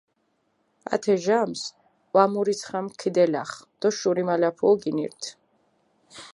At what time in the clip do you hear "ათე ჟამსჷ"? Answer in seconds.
0.93-1.65